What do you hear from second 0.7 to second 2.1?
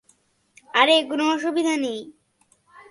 আরে কোনো অসুবিধা নেই!